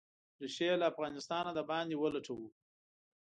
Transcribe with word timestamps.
ریښې 0.41 0.65
یې 0.69 0.75
له 0.81 0.85
افغانستانه 0.91 1.51
د 1.53 1.59
باندې 1.69 1.95
ولټوو. 1.97 2.47